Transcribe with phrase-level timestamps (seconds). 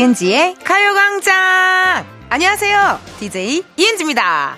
[0.00, 2.06] 이은지의 가요광장!
[2.30, 2.98] 안녕하세요.
[3.18, 4.56] DJ 이은지입니다.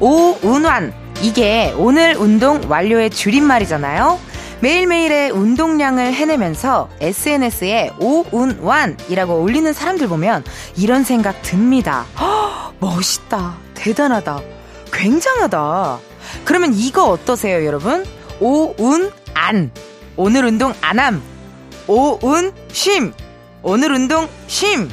[0.00, 0.92] 오운환.
[1.22, 4.18] 이게 오늘 운동 완료의 줄임말이잖아요.
[4.60, 10.44] 매일매일의 운동량을 해내면서 SNS에 오운완이라고 올리는 사람들 보면
[10.76, 12.06] 이런 생각 듭니다.
[12.20, 13.56] 허, 멋있다.
[13.74, 14.40] 대단하다.
[14.92, 15.98] 굉장하다.
[16.44, 18.04] 그러면 이거 어떠세요, 여러분?
[18.40, 19.70] 오운안.
[20.16, 21.22] 오늘 운동 안함.
[21.86, 23.12] 오운 쉼.
[23.62, 24.88] 오늘 운동 쉼.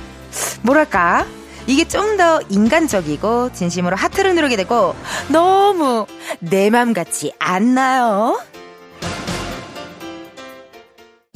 [0.62, 1.26] 뭐랄까?
[1.68, 4.96] 이게 좀 더 인간적이고 진심으로 하트를 누르게 되고
[5.30, 6.06] 너무
[6.40, 8.40] 내 맘 같지 않나요?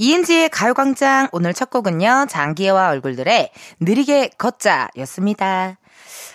[0.02, 5.78] 이은지의 가요광장 오늘 첫 곡은요, 장기와 얼굴들의 느리게 걷자 였습니다.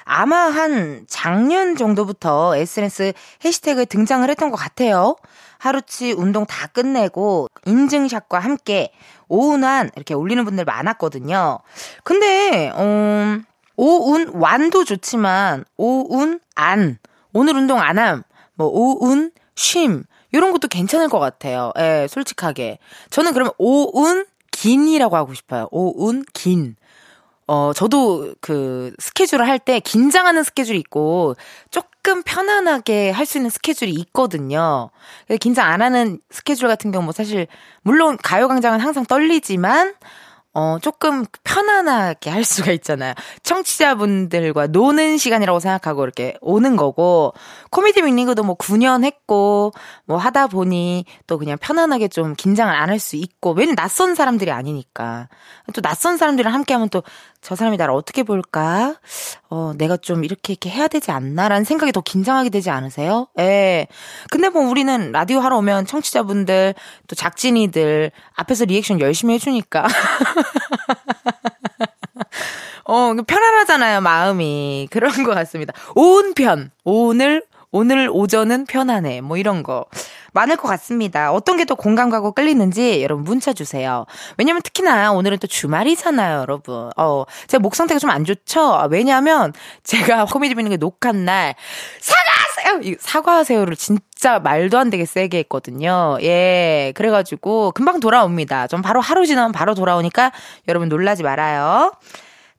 [0.05, 5.17] 아마 한 작년 정도부터 SNS 해시태그에 등장을 했던 것 같아요.
[5.57, 8.93] 하루치 운동 다 끝내고 인증샷과 함께
[9.29, 11.61] 오운환 이렇게 올리는 분들 많았거든요.
[12.03, 13.39] 근데, 어,
[13.77, 16.99] 오운 완도 좋지만 오운 안
[17.33, 18.25] 오늘 운동 안 함.
[18.57, 20.05] 뭐 오운 쉼
[20.35, 21.73] 이런 것도 괜찮을 것 같아요.
[21.79, 22.79] 예, 솔직하게.
[23.11, 25.69] 저는 그러면 오운 긴이라고 하고 싶어요.
[25.71, 26.77] 오운 긴.
[27.47, 31.37] 어, 저도 그 스케줄을 할 때 긴장하는 스케줄이 있고
[31.71, 34.91] 조금 편안하게 할 수 있는 스케줄이 있거든요.
[35.41, 37.47] 긴장 안 하는 스케줄 같은 경우 뭐 사실
[37.83, 39.95] 물론 가요광장은 항상 떨리지만
[40.57, 43.15] 어, 조금 편안하게 할 수가 있잖아요.
[43.43, 47.35] 청취자분들과 노는 시간이라고 생각하고 이렇게 오는 거고,
[47.71, 49.73] 코미디 빅리그도 뭐 9년 했고,
[50.07, 54.53] 뭐 하다 보니 또 그냥 편안하게 좀 긴장을 안 할 수 있고, 왜냐면 낯선 사람들이
[54.53, 55.29] 아니니까.
[55.75, 57.03] 또 낯선 사람들이랑 함께 하면 또
[57.45, 58.97] 저 사람이 나를 어떻게 볼까?
[59.51, 63.29] 어, 내가 좀 이렇게 이렇게 해야 되지 않나라는 생각이 더 긴장하게 되지 않으세요?
[63.39, 63.87] 예.
[64.31, 66.75] 근데 뭐 우리는 라디오 하러 오면 청취자분들,
[67.07, 69.87] 또 작진이들 앞에서 리액션 열심히 해주니까.
[72.85, 74.89] 어, 편안하잖아요, 마음이.
[74.91, 75.75] 그런 것 같습니다.
[75.95, 76.71] 온 편.
[76.83, 79.21] 오늘, 오늘 오전은 편안해.
[79.21, 79.85] 뭐 이런 거.
[80.35, 81.33] 많을 것 같습니다.
[81.33, 84.05] 어떤 게 더 공감 가고 끌리는지 여러분 문자 주세요.
[84.37, 86.91] 왜냐면 특히나 오늘은 또 주말이잖아요, 여러분.
[86.97, 88.87] 어, 제가 목 상태가 좀 안 좋죠?
[88.91, 89.53] 왜냐면
[89.83, 91.55] 제가 코미디 비는 게 녹한 날,
[92.01, 92.97] 사과하세요!
[93.01, 96.19] 사과하세요를 진짜 말도 안 되게 세게 했거든요.
[96.23, 96.93] 예.
[96.95, 98.67] 그래 가지고 금방 돌아옵니다.
[98.67, 100.33] 좀 바로 하루 지나면 바로 돌아오니까
[100.69, 101.93] 여러분 놀라지 말아요.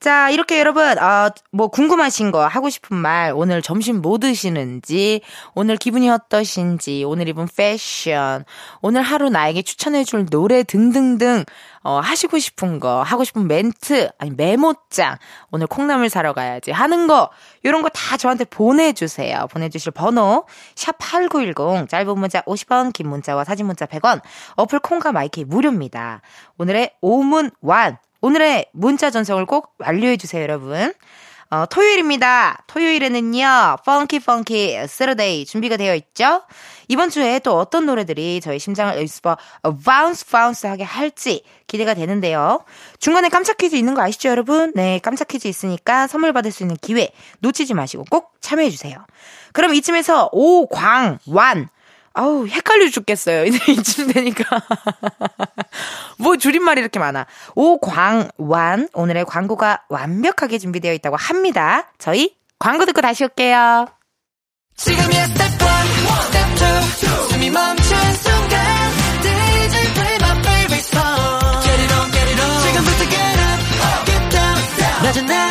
[0.05, 5.21] 자, 이렇게 여러분, 어, 뭐 궁금하신 거, 하고 싶은 말, 오늘 점심 뭐 드시는지,
[5.55, 8.45] 오늘 기분이 어떠신지, 오늘 입은 패션,
[8.83, 11.43] 오늘 하루 나에게 추천해줄 노래 등등등,
[11.81, 15.17] 어, 하시고 싶은 거, 하고 싶은 멘트, 아니, 메모장,
[15.49, 17.31] 오늘 콩나물 사러 가야지 하는 거,
[17.66, 19.47] 요런 거 다 저한테 보내주세요.
[19.49, 20.45] 보내주실 번호,
[20.75, 24.22] 샵8910, 짧은 문자 50원, 긴 문자와 사진 문자 100원,
[24.55, 26.22] 어플 콩과 마이크 무료입니다.
[26.59, 30.91] 오늘의 오문 완, 오늘의 문자 전송을 꼭 완료해주세요, 여러분.
[31.51, 32.63] 어, 토요일입니다.
[32.65, 36.41] 토요일에는요, Funky Funky Saturday 준비가 되어 있죠?
[36.87, 39.38] 이번 주에 또 어떤 노래들이 저희 심장을 으 super
[39.85, 42.65] bounce bounce 하게 할지 기대가 되는데요.
[42.97, 44.71] 중간에 깜짝 퀴즈 있는 거 아시죠, 여러분?
[44.73, 47.11] 네, 깜짝 퀴즈 있으니까 선물 받을 수 있는 기회
[47.41, 49.05] 놓치지 마시고 꼭 참여해주세요.
[49.53, 51.69] 그럼 이쯤에서 오광완
[52.15, 53.45] 아우, 헷갈려 죽겠어요.
[53.45, 54.45] 이제 이쯤 되니까.
[56.17, 57.25] 뭐 줄임말이 이렇게 많아.
[57.55, 61.91] 오광완, 오늘의 광고가 완벽하게 준비되어 있다고 합니다.
[61.99, 63.87] 저희 광고 듣고 다시 올게요.
[64.77, 65.57] 지금이야 스텝 1,
[66.25, 72.41] 스텝 2, 숨이 멈춘 순간 DJ play my favorite song Get it on, get it
[72.41, 74.55] on 지금부터 get up, get down
[75.03, 75.44] 낮은 아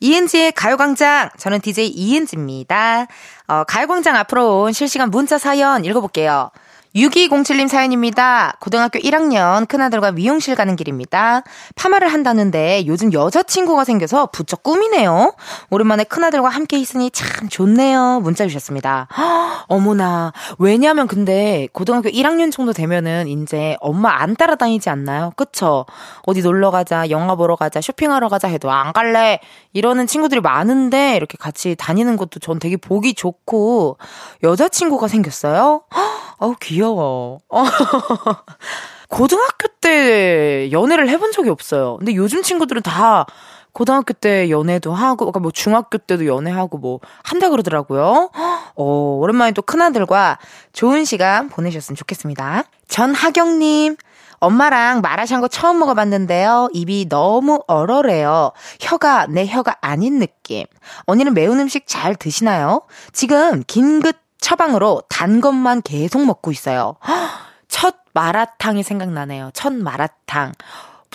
[0.00, 3.06] 이은지의 가요광장 저는 DJ 이은지입니다.
[3.48, 6.50] 어, 가요광장 앞으로 온 실시간 문자 사연 읽어볼게요.
[6.94, 8.56] 6207님 사연입니다.
[8.58, 11.44] 고등학교 1학년 큰아들과 미용실 가는 길입니다.
[11.76, 15.34] 파마를 한다는데 요즘 여자친구가 생겨서 부쩍 꿈이네요.
[15.70, 18.20] 오랜만에 큰아들과 함께 있으니 참 좋네요.
[18.22, 19.06] 문자 주셨습니다.
[19.16, 20.32] 허, 어머나.
[20.58, 25.32] 왜냐면 근데 고등학교 1학년 정도 되면은 이제 엄마 안 따라다니지 않나요?
[25.36, 25.86] 그쵸?
[26.24, 29.38] 어디 놀러 가자, 영화 보러 가자, 쇼핑하러 가자 해도 안 갈래.
[29.72, 33.98] 이러는 친구들이 많은데 이렇게 같이 다니는 것도 전 되게 보기 좋고
[34.42, 35.82] 여자친구가 생겼어요?
[36.42, 37.38] 어우, 귀 여워.
[37.48, 37.64] 어.
[39.08, 41.96] 고등학교 때 연애를 해본 적이 없어요.
[41.98, 43.26] 근데 요즘 친구들은 다
[43.72, 48.30] 고등학교 때 연애도 하고, 그러니까 뭐 중학교 때도 연애하고 뭐 한다 그러더라고요.
[48.74, 48.84] 어,
[49.20, 50.38] 오랜만에 또 큰아들과
[50.72, 52.64] 좋은 시간 보내셨으면 좋겠습니다.
[52.88, 53.96] 전하경님,
[54.40, 56.70] 엄마랑 마라샹궈 처음 먹어봤는데요.
[56.72, 58.52] 입이 너무 얼얼해요.
[58.80, 60.64] 혀가 내 혀가 아닌 느낌.
[61.04, 62.82] 언니는 매운 음식 잘 드시나요?
[63.12, 66.96] 지금 긴급 처방으로 단 것만 계속 먹고 있어요.
[67.68, 69.50] 첫 마라탕이 생각나네요.
[69.54, 70.52] 첫 마라탕.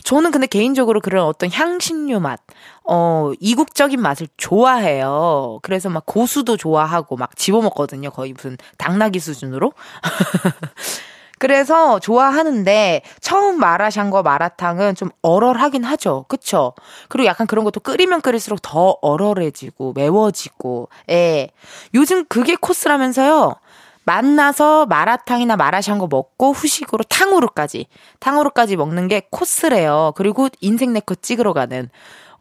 [0.04, 2.40] 저는 근데 개인적으로 그런 어떤 향신료 맛,
[2.84, 5.60] 어, 이국적인 맛을 좋아해요.
[5.64, 8.12] 그래서 막 고수도 좋아하고 막 집어먹거든요.
[8.12, 9.74] 거의 무슨 당나귀 수준으로.
[11.46, 16.26] 그래서 좋아하는데 처음 마라샹궈 마라탕은 좀 얼얼하긴 하죠.
[16.28, 16.74] 그쵸?
[17.08, 20.90] 그리고 약간 그런 것도 끓이면 끓일수록 더 얼얼해지고 매워지고.
[21.12, 21.52] 예.
[21.94, 23.58] 요즘 그게 코스라면서요.
[24.06, 27.90] 만나서 마라탕이나 마라샹궈 먹고 후식으로 탕후루까지
[28.20, 30.14] 탕후루까지 먹는 게 코스래요.
[30.16, 31.92] 그리고 인생 네컷 찍으러 가는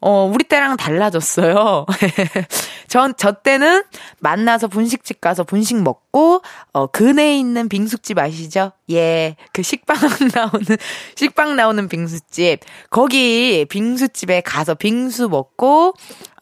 [0.01, 1.85] 어, 우리 때랑 달라졌어요.
[2.87, 3.83] 전, 저 때는
[4.19, 6.41] 만나서 분식집 가서 분식 먹고,
[6.73, 8.71] 어, 근해에 있는 빙수집 아시죠?
[8.91, 9.97] 예, 그 식빵
[10.33, 10.77] 나오는,
[11.15, 12.59] 식빵 나오는 빙수집.
[12.89, 15.93] 거기 빙수집에 가서 빙수 먹고,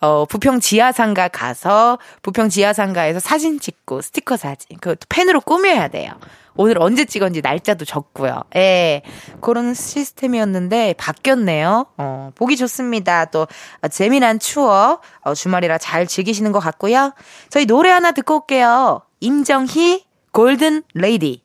[0.02, 4.78] 어, 부평 지하상가 가서, 부평 지하상가에서 사진 찍고, 스티커 사진.
[4.80, 6.12] 그 펜으로 꾸며야 돼요.
[6.56, 8.44] 오늘 언제 찍었는지 날짜도 적고요.
[8.56, 9.02] 예.
[9.42, 11.88] 그런 시스템이었는데 바뀌었네요.
[11.98, 13.26] 어, 보기 좋습니다.
[13.26, 13.48] 또
[13.82, 17.14] 어, 재미난 추억 어, 주말이라 잘 즐기시는 것 같고요.
[17.50, 19.02] 저희 노래 하나 듣고 올게요.
[19.20, 21.44] 임정희 Golden Lady.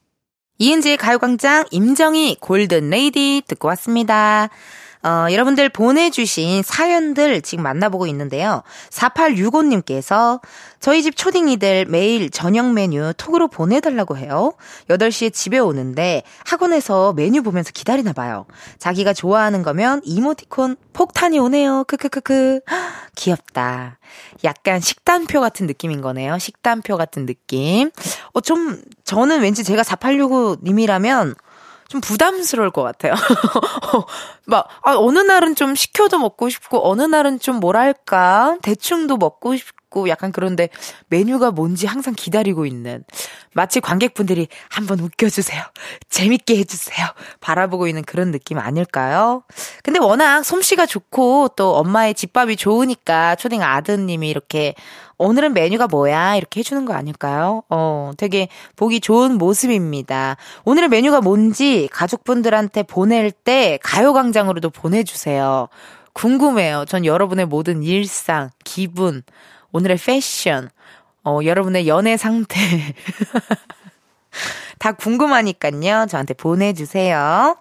[0.59, 4.49] 이은지의 가요광장 임정희 Golden Lady 듣고 왔습니다.
[5.03, 8.63] 어, 여러분들 보내주신 사연들 지금 만나보고 있는데요.
[8.91, 10.41] 4865님께서
[10.81, 14.53] 저희 집 초딩이들 매일 저녁 메뉴 톡으로 보내달라고 해요.
[14.89, 18.47] 8시에 집에 오는데 학원에서 메뉴 보면서 기다리나 봐요.
[18.79, 21.85] 자기가 좋아하는 거면 이모티콘 폭탄이 오네요.
[21.85, 22.61] 크크크크.
[23.17, 23.99] 귀엽다.
[24.45, 26.39] 약간 식단표 같은 느낌인 거네요.
[26.39, 27.91] 식단표 같은 느낌.
[28.33, 31.37] 어, 좀, 저는 왠지 제가 4865님이라면
[31.89, 33.15] 좀 부담스러울 것 같아요.
[34.47, 40.11] 막, 아, 어느 날은 좀 시켜도 먹고 싶고, 어느 날은 좀 뭐랄까, 대충도 먹고 싶고,
[40.11, 40.69] 약간 그런데
[41.09, 43.05] 메뉴가 뭔지 항상 기다리고 있는.
[43.55, 45.63] 마치 관객분들이 한번 웃겨주세요.
[46.11, 47.07] 재밌게 해주세요.
[47.41, 49.43] 바라보고 있는 그런 느낌 아닐까요?
[49.83, 54.75] 근데 워낙 솜씨가 좋고, 또 엄마의 집밥이 좋으니까 초딩 아드님이 이렇게
[55.19, 56.37] 오늘은 메뉴가 뭐야?
[56.37, 57.65] 이렇게 해주는 거 아닐까요?
[57.69, 60.37] 어, 되게 보기 좋은 모습입니다.
[60.65, 65.69] 오늘의 메뉴가 뭔지 가족분들한테 보낼 때 가요광장으로도 보내주세요.
[66.13, 66.85] 궁금해요.
[66.87, 69.23] 전 여러분의 모든 일상, 기분,
[69.73, 70.71] 오늘의 패션,
[71.25, 72.61] 어, 여러분의 연애 상태.
[74.79, 76.07] 다 궁금하니까요.
[76.09, 77.57] 저한테 보내주세요.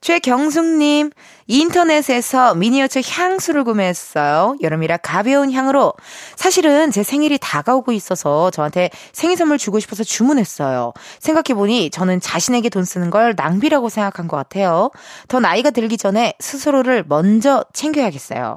[0.00, 1.10] 최경숙님,
[1.46, 4.56] 인터넷에서 미니어처 향수를 구매했어요.
[4.60, 5.92] 여름이라 가벼운 향으로.
[6.36, 10.92] 사실은 제 생일이 다가오고 있어서 저한테 생일 선물 주고 싶어서 주문했어요.
[11.20, 14.90] 생각해보니 저는 자신에게 돈 쓰는 걸 낭비라고 생각한 것 같아요.
[15.28, 18.56] 더 나이가 들기 전에 스스로를 먼저 챙겨야겠어요.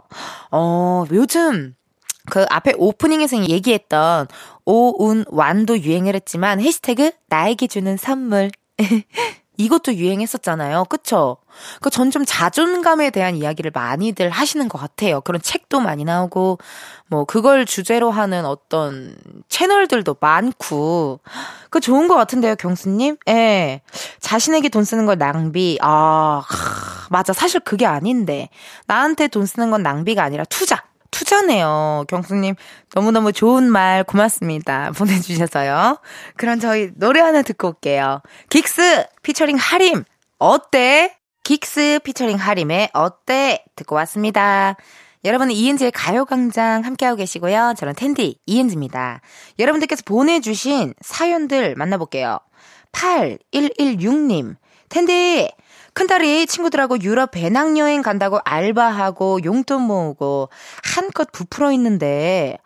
[0.51, 1.75] 어, 요즘
[2.29, 4.27] 그 앞에 오프닝에서 얘기했던
[4.65, 8.51] 오운 완도 유행을 했지만 해시태그 나에게 주는 선물
[9.59, 10.85] 이것도 유행했었잖아요.
[10.85, 11.37] 그쵸?
[11.81, 15.21] 그 전 좀 자존감에 대한 이야기를 많이들 하시는 것 같아요.
[15.21, 16.57] 그런 책도 많이 나오고,
[17.07, 19.15] 뭐, 그걸 주제로 하는 어떤
[19.49, 21.19] 채널들도 많고,
[21.69, 23.17] 그 좋은 것 같은데요, 경수님?
[23.27, 23.81] 예.
[24.21, 26.41] 자신에게 돈 쓰는 걸 낭비, 아,
[27.09, 27.33] 맞아.
[27.33, 28.49] 사실 그게 아닌데.
[28.87, 30.83] 나한테 돈 쓰는 건 낭비가 아니라 투자.
[31.11, 32.05] 투자네요.
[32.07, 32.55] 경수님,
[32.93, 34.91] 너무너무 좋은 말 고맙습니다.
[34.97, 35.99] 보내주셔서요.
[36.37, 38.21] 그럼 저희 노래 하나 듣고 올게요.
[38.49, 40.03] 긱스 피처링 하림,
[40.37, 41.15] 어때?
[41.43, 43.63] 긱스 피처링 하림의 어때?
[43.75, 44.75] 듣고 왔습니다.
[45.25, 47.73] 여러분은 이은지의 가요광장 함께하고 계시고요.
[47.77, 49.21] 저는 텐디 이은지입니다.
[49.59, 52.39] 여러분들께서 보내주신 사연들 만나볼게요.
[52.93, 54.55] 8116님,
[54.87, 55.49] 텐디,
[55.93, 60.49] 큰딸이 친구들하고 유럽 배낭여행 간다고 알바하고 용돈 모으고
[60.83, 62.57] 한껏 부풀어 있는데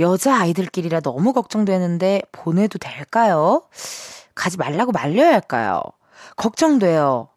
[0.00, 3.62] 여자 아이들끼리라 너무 걱정되는데 보내도 될까요?
[4.34, 5.82] 가지 말라고 말려야 할까요?
[6.36, 7.28] 걱정돼요.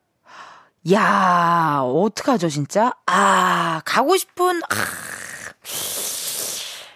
[0.91, 2.93] 야, 어떡하죠, 진짜?
[3.05, 4.75] 아, 가고 싶은, 아,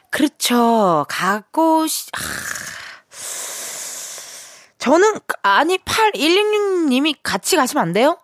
[0.10, 1.06] 그렇죠.
[1.10, 2.20] 가고, 시, 아,
[4.78, 8.18] 저는, 아니, 8116님이 같이 가시면 안 돼요?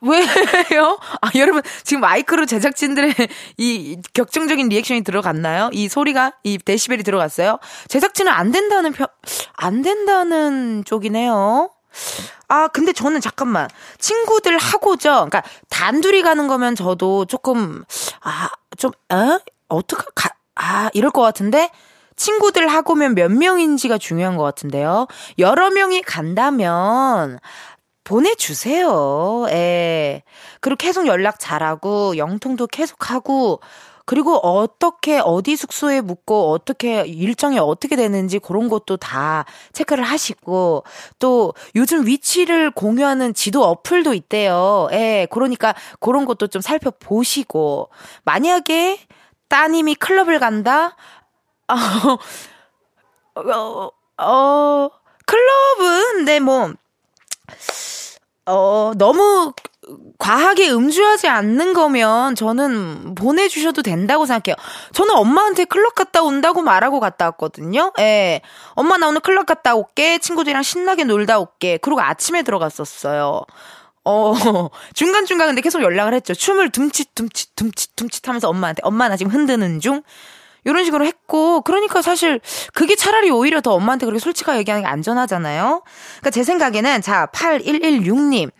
[0.00, 0.98] 왜요?
[1.20, 3.14] 아, 여러분, 지금 마이크로 제작진들의
[3.58, 5.70] 이 격정적인 리액션이 들어갔나요?
[5.72, 7.58] 이 소리가, 이 데시벨이 들어갔어요?
[7.88, 9.06] 제작진은 안 된다는 표,
[9.54, 11.70] 안 된다는 쪽이네요.
[12.48, 13.68] 아, 근데 저는 잠깐만.
[13.98, 15.10] 친구들 하고죠.
[15.10, 17.84] 그러니까 단둘이 가는 거면 저도 조금
[18.22, 19.38] 아, 좀, 어?
[19.68, 21.70] 어떡하, 가, 아, 이럴 것 같은데?
[22.16, 25.06] 친구들 하고면 몇 명인지가 중요한 것 같은데요.
[25.38, 27.38] 여러 명이 간다면,
[28.06, 29.46] 보내주세요.
[29.50, 30.22] 예.
[30.60, 33.60] 그리고 계속 연락 잘하고, 영통도 계속하고,
[34.04, 40.84] 그리고 어떻게 어디 숙소에 묵고 어떻게 일정이 어떻게 되는지 그런 것도 다 체크를 하시고
[41.18, 44.86] 또 요즘 위치를 공유하는 지도 어플도 있대요.
[44.92, 47.90] 예, 그러니까 그런 것도 좀 살펴보시고
[48.22, 49.00] 만약에
[49.48, 50.94] 따님이 클럽을 간다?
[51.66, 51.74] 어,
[53.34, 53.90] 어,
[54.22, 54.90] 어
[55.26, 56.72] 클럽은 네, 뭐
[58.46, 59.52] 어, 너무
[60.18, 64.56] 과하게 음주하지 않는 거면 저는 보내주셔도 된다고 생각해요.
[64.92, 67.92] 저는 엄마한테 클럽 갔다 온다고 말하고 갔다 왔거든요.
[67.98, 68.40] 예.
[68.70, 70.18] 엄마 나 오늘 클럽 갔다 올게.
[70.18, 71.76] 친구들이랑 신나게 놀다 올게.
[71.78, 73.42] 그리고 아침에 들어갔었어요.
[74.04, 74.34] 어,
[74.94, 76.32] 중간중간 근데 계속 연락을 했죠.
[76.34, 80.02] 춤을 둠칫, 둠칫, 둠칫, 둠칫 하면서 엄마한테, 엄마 나 지금 흔드는 중?
[80.66, 82.40] 이런 식으로 했고, 그러니까 사실
[82.74, 85.82] 그게 차라리 오히려 더 엄마한테 그렇게 솔직하게 얘기하는 게 안전하잖아요?
[86.18, 88.50] 그러니까 제 생각에는, 자, 8116님.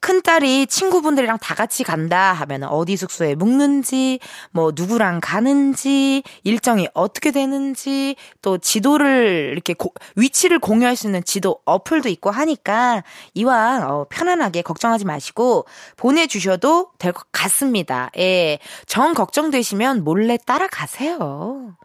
[0.00, 4.20] 큰딸이 친구분들이랑 다 같이 간다 하면 어디 숙소에 묵는지,
[4.52, 11.60] 뭐 누구랑 가는지, 일정이 어떻게 되는지, 또 지도를 이렇게 고, 위치를 공유할 수 있는 지도
[11.64, 13.02] 어플도 있고 하니까
[13.34, 18.10] 이왕 어, 편안하게 걱정하지 마시고 보내주셔도 될 것 같습니다.
[18.18, 18.58] 예.
[18.86, 21.76] 정 걱정되시면 몰래 따라가세요.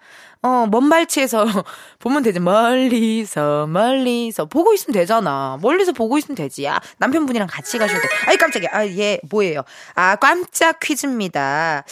[0.44, 1.46] 어, 먼 발치에서
[2.00, 2.40] 보면 되지.
[2.40, 4.46] 멀리서, 멀리서.
[4.46, 5.60] 보고 있으면 되잖아.
[5.62, 6.68] 멀리서 보고 있으면 되지.
[6.68, 8.08] 아, 남편분이랑 같이 가셔도 돼.
[8.26, 8.70] 아이, 깜짝이야.
[8.72, 9.62] 아, 얘, 뭐예요?
[9.94, 11.84] 아, 깜짝 퀴즈입니다.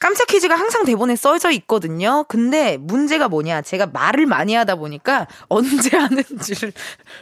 [0.00, 2.24] 깜짝 퀴즈가 항상 대본에 써져 있거든요.
[2.28, 3.62] 근데 문제가 뭐냐.
[3.62, 6.72] 제가 말을 많이 하다 보니까 언제 하는지를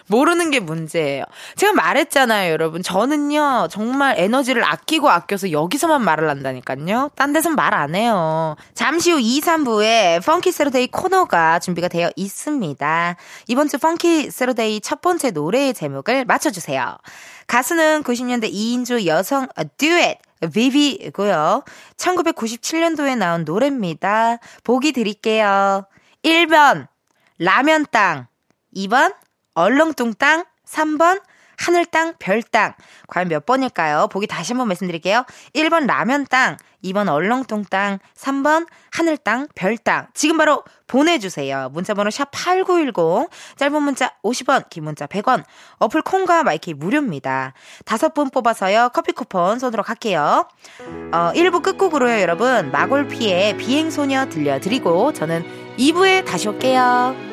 [0.09, 1.25] 모르는 게 문제예요.
[1.55, 2.83] 제가 말했잖아요, 여러분.
[2.83, 7.11] 저는요, 정말 에너지를 아끼고 아껴서 여기서만 말을 한다니까요.
[7.15, 8.57] 딴 데선 말 안 해요.
[8.75, 13.17] 잠시 후 2, 3부에 Funky Satur Saturday 코너가 준비가 되어 있습니다.
[13.49, 16.97] 이번 주 Funky Saturday 첫 번째 노래의 제목을 맞춰주세요.
[17.47, 20.19] 가수는 90년대 2인조 여성 듀엣
[20.53, 21.63] 비비고요.
[21.97, 24.39] 1997년도에 나온 노래입니다.
[24.65, 25.85] 보기 드릴게요.
[26.25, 26.89] 1번
[27.39, 28.27] 라면 땅
[28.75, 29.15] 2번
[29.55, 31.21] 얼렁뚱 땅 3번
[31.63, 32.75] 하늘 땅, 별 땅.
[33.07, 34.09] 과연 몇 번일까요?
[34.09, 35.25] 보기 다시 한번 말씀드릴게요.
[35.55, 40.09] 1번 라면 땅, 2번 얼렁뚱 땅, 3번 하늘 땅, 별 땅.
[40.13, 41.71] 지금 바로 보내주세요.
[41.73, 43.29] 문자번호 샵 8910.
[43.57, 45.45] 짧은 문자 50원, 긴 문자 100원.
[45.79, 47.53] 어플 콩과 마이크 무료입니다.
[47.85, 48.91] 다섯 분 뽑아서요.
[48.93, 50.49] 커피 쿠폰 쏘도록 할게요.
[51.13, 52.73] 어, 1부 끝곡으로요, 여러분.
[52.73, 57.32] 마골피의 비행소녀 들려드리고 저는 2부에 다시 올게요.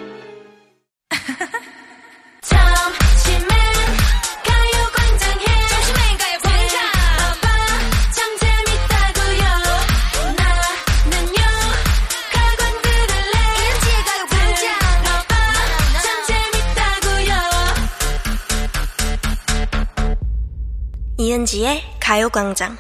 [21.30, 22.76] 이은지의 가요광장.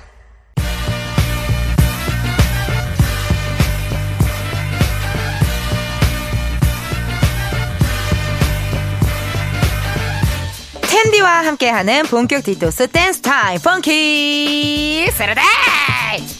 [10.81, 16.38] 텐디와 함께하는 본격 디토스 댄스 타임 Funky Saturday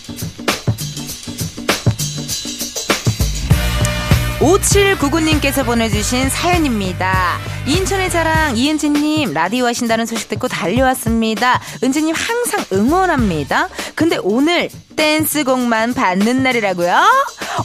[4.39, 7.37] 5799님께서 보내주신 사연입니다.
[7.67, 11.59] 인천의 자랑 이은지님 라디오 하신다는 소식 듣고 달려왔습니다.
[11.83, 13.67] 은지님 항상 응원합니다.
[13.95, 17.01] 근데 오늘 댄스곡만 받는 날이라고요?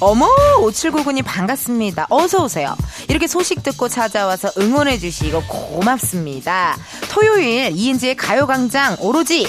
[0.01, 0.27] 어머
[0.59, 2.09] 5799님 반갑습니다.
[2.11, 2.77] 어서 오세요.
[3.09, 6.77] 이렇게 소식 듣고 찾아와서 응원해 주시고 고맙습니다.
[7.09, 9.47] 토요일 이은지의 가요광장 오로지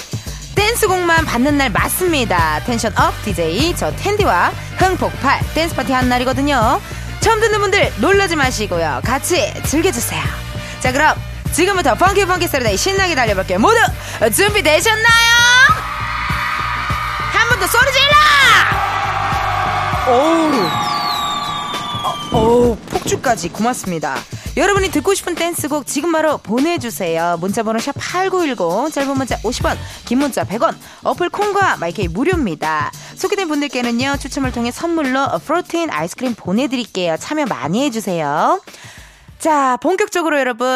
[0.54, 2.62] 댄스곡만 받는 날 맞습니다.
[2.64, 6.80] 텐션 up DJ 저 텐디와 흥폭발 댄스 파티 한 날이거든요.
[7.26, 9.00] 처음 듣는 분들 놀라지 마시고요.
[9.04, 10.22] 같이 즐겨주세요.
[10.78, 11.16] 자, 그럼
[11.50, 13.58] 지금부터 funky funky Saturday 신나게 달려볼게요.
[13.58, 13.76] 모두
[14.32, 15.26] 준비되셨나요?
[17.32, 18.14] 한 번 더 소리 질러!
[20.12, 20.85] 오우.
[22.32, 24.16] 어, 어우, 폭주까지 고맙습니다.
[24.56, 27.36] 여러분이 듣고 싶은 댄스곡 지금 바로 보내주세요.
[27.40, 32.90] 문자번호 샵 8910, 짧은 문자 50원, 긴 문자 100원, 어플 콩과 마이케이 무료입니다.
[33.16, 37.16] 소개된 분들께는요, 추첨을 통해 선물로 프로테인 아이스크림 보내드릴게요.
[37.18, 38.60] 참여 많이 해주세요.
[39.38, 40.66] 자, 본격적으로 여러분,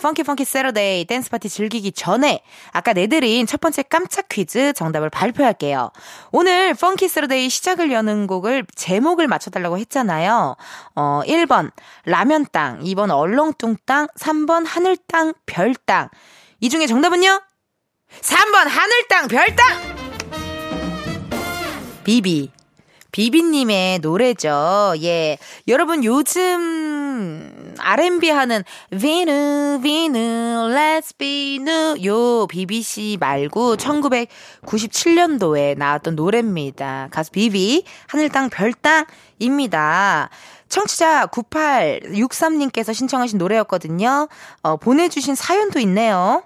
[0.00, 5.90] funky funky Saturday 댄스 파티 즐기기 전에 아까 내드린 첫 번째 깜짝 퀴즈 정답을 발표할게요.
[6.30, 10.56] 오늘 funky Saturday 시작을 여는 곡을 제목을 맞춰달라고 했잖아요.
[10.94, 11.72] 어, 1번
[12.04, 16.08] 라면 땅, 2번 얼렁뚱 땅, 3번 하늘 땅, 별 땅.
[16.60, 17.40] 이 중에 정답은요?
[18.20, 19.78] 3번 하늘 땅, 별 땅!
[22.04, 22.50] 비비
[23.12, 24.94] 비비님의 노래죠.
[25.02, 25.38] 예.
[25.68, 30.18] 여러분, 요즘 R&B 하는 비누, 비누,
[30.74, 32.04] let's be new.
[32.04, 37.08] 요 비비씨 말고 1997년도에 나왔던 노래입니다.
[37.10, 40.30] 가수 비비, 하늘땅 별땅입니다.
[40.68, 44.28] 청취자 9863님께서 신청하신 노래였거든요.
[44.62, 46.44] 어, 보내주신 사연도 있네요.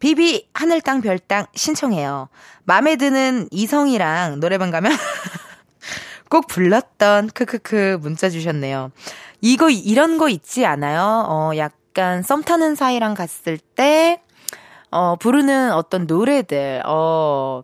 [0.00, 2.28] 비비 하늘 땅 별땅 신청해요.
[2.64, 4.92] 마음에 드는 이성이랑 노래방 가면
[6.28, 8.90] 꼭 불렀던 크크크 문자 주셨네요.
[9.40, 11.26] 이거 이런 거 있지 않아요?
[11.28, 14.20] 어 약간 썸 타는 사이랑 갔을 때
[14.90, 17.62] 어, 부르는 어떤 노래들, 어,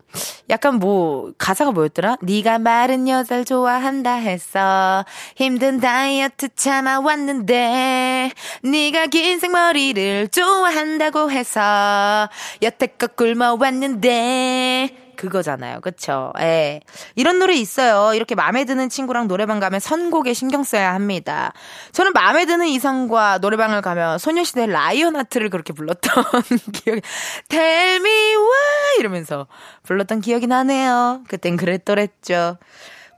[0.50, 2.18] 약간 뭐, 가사가 뭐였더라?
[2.20, 5.06] 네가 마른 여자를 좋아한다 했어.
[5.34, 8.30] 힘든 다이어트 참아왔는데,
[8.62, 12.28] 네가 긴 생머리를 좋아한다고 해서,
[12.60, 15.80] 여태껏 굶어왔는데, 그거잖아요.
[15.80, 16.32] 그쵸?
[16.40, 16.80] 예.
[17.14, 18.14] 이런 노래 있어요.
[18.14, 21.52] 이렇게 마음에 드는 친구랑 노래방 가면 선곡에 신경 써야 합니다.
[21.92, 26.24] 저는 마음에 드는 이성과 노래방을 가면 소녀시대 라이언 하트를 그렇게 불렀던
[26.72, 27.00] 기억이,
[27.48, 28.98] Tell me why!
[28.98, 29.46] 이러면서
[29.84, 31.22] 불렀던 기억이 나네요.
[31.28, 32.58] 그땐 그랬더랬죠.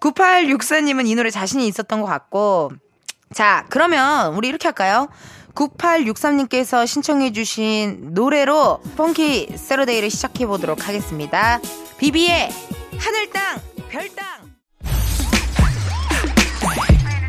[0.00, 2.70] 9864님은 이 노래 자신이 있었던 것 같고,
[3.32, 5.08] 자, 그러면 우리 이렇게 할까요?
[5.56, 11.58] 9863님께서 신청해주신 노래로 펑키 세러데이를 시작해보도록 하겠습니다.
[11.98, 12.50] 비비의
[12.98, 13.58] 하늘 땅,
[13.88, 14.26] 별 땅.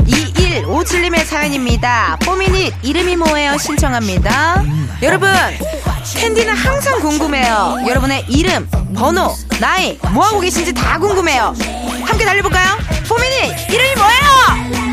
[0.05, 2.17] 2157님의 사연입니다.
[2.23, 3.57] 뽀미닛 이름이 뭐예요?
[3.57, 4.63] 신청합니다.
[5.01, 5.29] 여러분,
[6.15, 7.77] 캔디는 항상 궁금해요.
[7.87, 11.53] 여러분의 이름, 번호, 나이, 뭐하고 계신지 다 궁금해요.
[12.05, 12.77] 함께 달려볼까요?
[13.07, 14.86] 뽀미닛 이름이 뭐예요?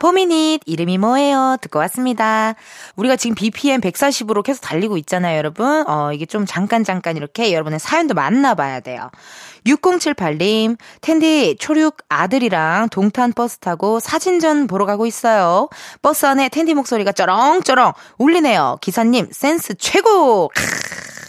[0.00, 1.58] 포미닛 이름이 뭐예요?
[1.60, 2.54] 듣고 왔습니다.
[2.96, 5.84] 우리가 지금 BPM 140으로 계속 달리고 있잖아요, 여러분.
[5.86, 9.10] 어, 이게 좀 잠깐 잠깐 이렇게 여러분의 사연도 만나봐야 돼요.
[9.66, 15.68] 6078님, 텐디 초륙 아들이랑 동탄 버스 타고 사진전 보러 가고 있어요.
[16.00, 18.78] 버스 안에 텐디 목소리가 쩌렁쩌렁 울리네요.
[18.80, 20.48] 기사님, 센스 최고!
[20.48, 21.19] 크으.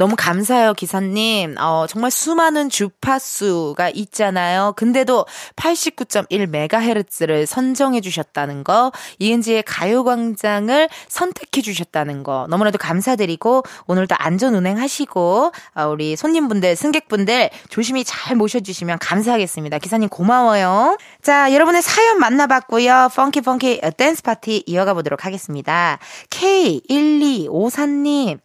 [0.00, 1.56] 너무 감사해요, 기사님.
[1.58, 4.72] 어, 정말 수많은 주파수가 있잖아요.
[4.74, 15.52] 근데도 89.1MHz를 선정해 주셨다는 거, 이은지의 가요광장을 선택해 주셨다는 거, 너무나도 감사드리고, 오늘도 안전 운행하시고,
[15.74, 19.80] 어, 우리 손님분들, 승객분들 조심히 잘 모셔주시면 감사하겠습니다.
[19.80, 20.96] 기사님 고마워요.
[21.20, 23.10] 자, 여러분의 사연 만나봤고요.
[23.14, 25.98] funky funky 댄스 파티 이어가 보도록 하겠습니다.
[26.30, 28.38] K1254님.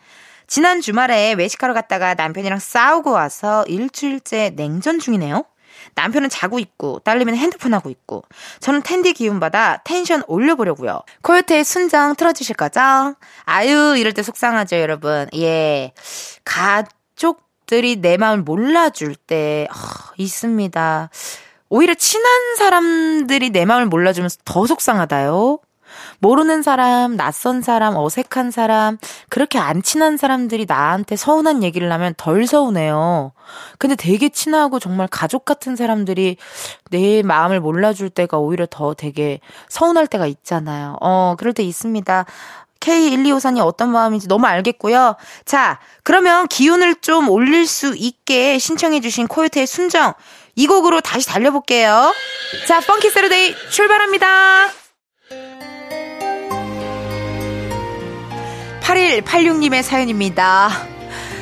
[0.56, 5.44] 지난 주말에 외식하러 갔다가 남편이랑 싸우고 와서 일주일째 냉전 중이네요.
[5.96, 8.24] 남편은 자고 있고 딸내미는 핸드폰 하고 있고
[8.62, 11.02] 저는 텐디 기운 받아 텐션 올려보려고요.
[11.24, 12.80] 코요태의 순정 틀어주실 거죠?
[13.44, 15.28] 아유 이럴 때 속상하죠 여러분.
[15.34, 15.92] 예
[16.46, 19.76] 가족들이 내 마음을 몰라줄 때 어,
[20.16, 21.10] 있습니다.
[21.68, 25.60] 오히려 친한 사람들이 내 마음을 몰라주면 더 속상하다요.
[26.20, 28.98] 모르는 사람, 낯선 사람, 어색한 사람,
[29.30, 33.32] 그렇게 안 친한 사람들이 나한테 서운한 얘기를 하면 덜 서운해요.
[33.78, 36.38] 근데 되게 친하고 정말 가족 같은 사람들이
[36.92, 40.98] 내 마음을 몰라줄 때가 오히려 더 되게 서운할 때가 있잖아요.
[41.02, 42.26] 어, 그럴 때 있습니다.
[42.80, 45.16] K1254님 어떤 마음인지 너무 알겠고요.
[45.46, 50.14] 자, 그러면 기운을 좀 올릴 수 있게 신청해주신 코요태의 순정.
[50.56, 52.14] 이 곡으로 다시 달려볼게요.
[52.68, 54.70] 자, funky Saturday 출발합니다.
[58.86, 60.70] 8186님의 사연입니다.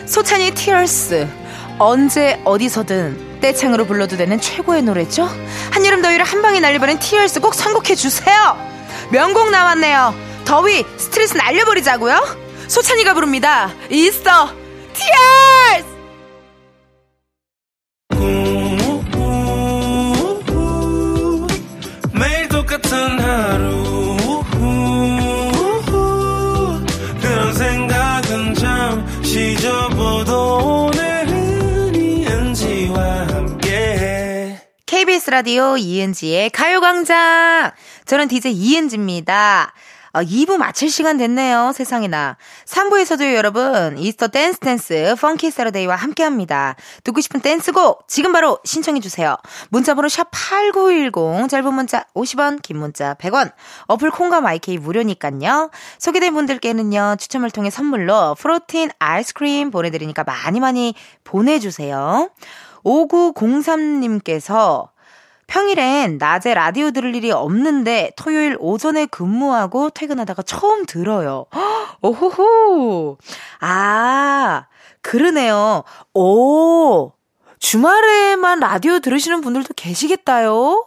[0.05, 1.27] 소찬휘 Tears.
[1.77, 5.27] 언제 어디서든 떼창으로 불러도 되는 최고의 노래죠?
[5.71, 8.57] 한여름 더위를 한 방에 날려버린 Tears 꼭 선곡해 주세요.
[9.11, 10.15] 명곡 나왔네요.
[10.45, 12.21] 더위 스트레스 날려버리자고요.
[12.67, 13.71] 소찬휘가 부릅니다.
[13.89, 14.49] 있어
[14.93, 15.93] Tears.
[35.33, 37.71] 라디오 이은지의 가요광장.
[38.05, 39.73] 저는 DJ 이은지입니다.
[40.13, 41.71] 어, 2부 마칠 시간 됐네요.
[41.73, 42.37] 세상에나.
[42.67, 46.75] 3부에서도 여러분, 이스터 댄스 댄스 funky Saturday와 함께 합니다.
[47.03, 49.35] 듣고 싶은 댄스곡 지금 바로 신청해주세요.
[49.69, 53.53] 문자번호 샵8910, 짧은 문자 50원, 긴 문자 100원,
[53.87, 55.71] 어플 콩과 마이케이 무료니깐요.
[55.97, 60.93] 소개된 분들께는요, 추첨을 통해 선물로 프로틴 아이스크림 보내드리니까 많이 많이
[61.23, 62.29] 보내주세요.
[62.85, 64.92] 5903님께서
[65.47, 71.45] 평일엔 낮에 라디오 들을 일이 없는데 토요일 오전에 근무하고 퇴근하다가 처음 들어요.
[72.01, 73.17] 오호호.
[73.61, 74.65] 아,
[75.01, 75.83] 그러네요.
[76.13, 77.11] 오,
[77.59, 80.85] 주말에만 라디오 들으시는 분들도 계시겠다요?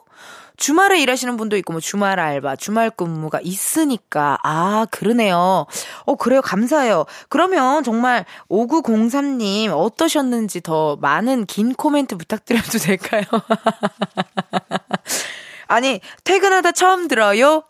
[0.57, 4.39] 주말에 일하시는 분도 있고, 뭐, 주말 알바, 주말 근무가 있으니까.
[4.43, 5.67] 아, 그러네요.
[6.05, 6.43] 어, 그래요.
[6.43, 7.05] 감사해요.
[7.29, 13.25] 그러면 정말 5903 님 어떠셨는지 더 많은 긴 코멘트 부탁드려도 될까요?
[15.69, 17.63] 아니, 퇴근하다 처음 들어요?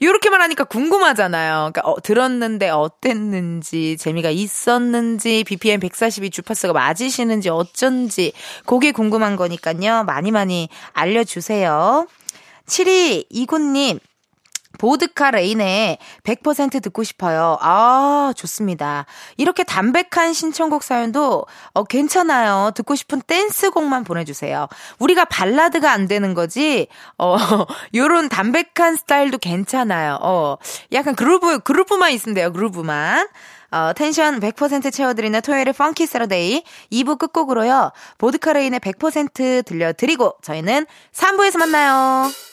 [0.00, 1.70] 요렇게만 하니까 궁금하잖아요.
[1.72, 8.32] 그러니까 어, 들었는데 어땠는지, 재미가 있었는지, BPM 142 주파수가 맞으시는지 어쩐지,
[8.66, 10.04] 그게 궁금한 거니까요.
[10.04, 12.06] 많이 많이 알려주세요.
[12.66, 13.98] 7229님,
[14.78, 17.58] 보드카 레인의 100% 듣고 싶어요.
[17.60, 19.06] 아, 좋습니다.
[19.36, 22.72] 이렇게 담백한 신청곡 사연도 어, 괜찮아요.
[22.74, 24.68] 듣고 싶은 댄스곡만 보내주세요.
[24.98, 27.36] 우리가 발라드가 안 되는 거지, 어,
[27.94, 30.18] 요런 담백한 스타일도 괜찮아요.
[30.22, 30.56] 어,
[30.92, 32.52] 약간 groove, groove만 있으면 돼요.
[32.52, 33.28] groove만.
[33.72, 37.92] 어, 텐션 100% 채워드리는 토요일의 funky Saturday 2부 끝곡으로요.
[38.18, 42.51] 보드카 레인의 100% 들려드리고 저희는 3부에서 만나요.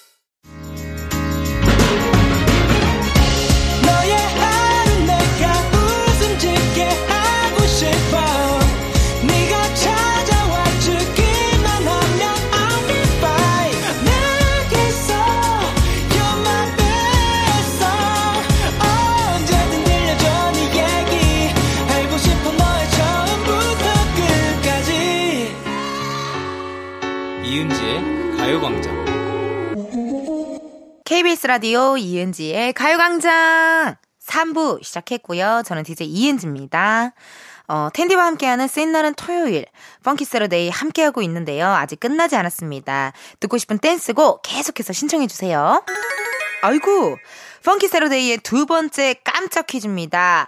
[1.90, 2.29] Thank you.
[31.10, 35.64] KBS 라디오 이은지의 가요광장 3부 시작했고요.
[35.66, 37.14] 저는 DJ 이은지입니다.
[37.68, 39.66] 어, 텐디와 함께하는 센날은 토요일,
[40.04, 41.66] funky Saturday 함께하고 있는데요.
[41.66, 43.14] 아직 끝나지 않았습니다.
[43.40, 45.84] 듣고 싶은 댄스곡 계속해서 신청해주세요.
[46.62, 47.18] 아이고,
[47.66, 50.48] funky Saturday의 두 번째 깜짝 퀴즈입니다.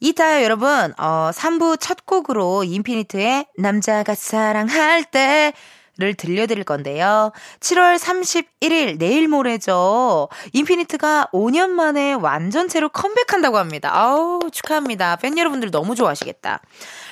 [0.00, 5.52] 이따요, 여러분, 어, 3부 첫 곡으로 인피니트의 남자가 사랑할 때
[6.00, 7.30] 를 들려드릴 건데요.
[7.60, 10.28] 7월 31일 내일 모레죠.
[10.54, 13.90] 인피니트가 5년 만에 완전체로 컴백한다고 합니다.
[13.92, 15.16] 아우 축하합니다.
[15.16, 16.60] 팬 여러분들 너무 좋아하시겠다.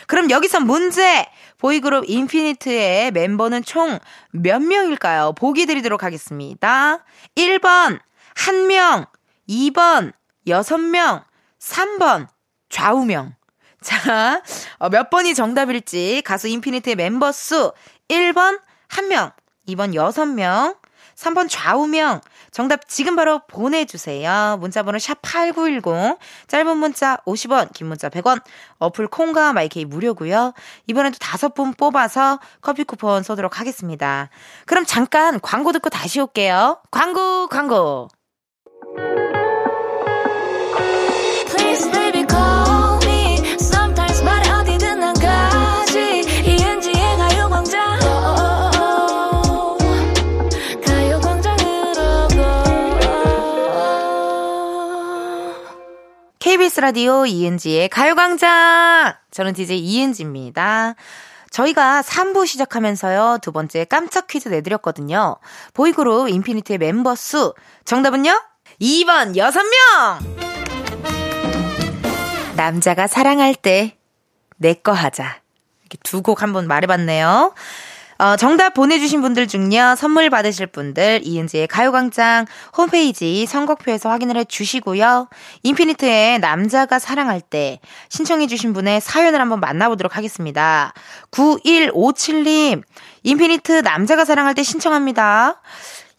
[0.07, 1.27] 그럼 여기서 문제.
[1.59, 3.99] 보이그룹 인피니트의 멤버는 총
[4.31, 5.33] 몇 명일까요?
[5.33, 7.05] 보기 드리도록 하겠습니다.
[7.37, 7.99] 1번
[8.35, 9.07] 1명,
[9.49, 10.13] 2번
[10.47, 11.25] 6명,
[11.61, 12.29] 3번
[12.69, 13.35] 좌우명.
[13.81, 14.43] 자,
[14.79, 17.73] 어, 몇 번이 정답일지 가수 인피니트의 멤버 수
[18.09, 19.33] 1번 1명,
[19.69, 20.77] 2번 6명,
[21.19, 22.21] 3번 좌우명.
[22.53, 24.57] 정답 지금 바로 보내주세요.
[24.61, 26.19] 문자번호 샵8910.
[26.47, 28.43] 짧은 문자 50원, 긴 문자 100원.
[28.79, 30.55] 어플 콩과 마이케이 무료고요.
[30.87, 34.31] 이번에도 다섯 분 뽑아서 커피 쿠폰 쏘도록 하겠습니다.
[34.65, 36.81] 그럼 잠깐 광고 듣고 다시 올게요.
[36.91, 38.09] 광고, 광고.
[56.89, 59.13] 라디오 이은지의 가요광장!
[59.31, 60.95] 저는 DJ 이은지입니다.
[61.51, 65.37] 저희가 3부 시작하면서요, 두 번째 깜짝 퀴즈 내드렸거든요.
[65.75, 67.53] 보이그룹 인피니트의 멤버 수.
[67.85, 68.31] 정답은요?
[68.81, 70.17] 2번 6명!
[72.57, 73.99] 남자가 사랑할 때,
[74.57, 75.43] 내 거 하자.
[75.83, 77.53] 이렇게 두 곡 한번 말해봤네요.
[78.19, 85.29] 어, 정답 보내주신 분들 중요 선물 받으실 분들 이은지의 가요광장 홈페이지 선곡표에서 확인을 해주시고요.
[85.63, 87.79] 인피니트의 남자가 사랑할 때
[88.09, 90.93] 신청해주신 분의 사연을 한번 만나보도록 하겠습니다.
[91.31, 92.83] 9157님
[93.23, 95.61] 인피니트 남자가 사랑할 때 신청합니다.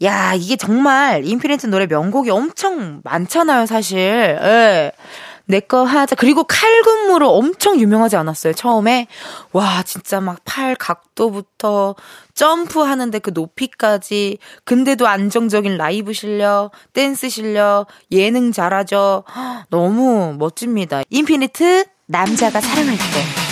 [0.01, 3.99] 야, 이게 정말 인피니트 노래 명곡이 엄청 많잖아요, 사실.
[3.99, 4.91] 예.
[5.49, 6.15] 내 거 하자.
[6.15, 9.07] 그리고 칼군무로 엄청 유명하지 않았어요, 처음에?
[9.51, 11.95] 와, 진짜 막 팔 각도부터
[12.35, 14.37] 점프하는데 그 높이까지.
[14.63, 19.23] 근데도 안정적인 라이브 실력, 댄스 실력, 예능 잘하죠.
[19.69, 21.01] 너무 멋집니다.
[21.09, 23.49] 인피니트, 남자가 사랑할 때.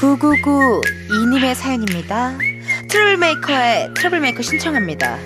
[0.00, 2.38] 9992님의 사연입니다.
[2.88, 5.18] 트러블메이커의 트러블메이커 신청합니다.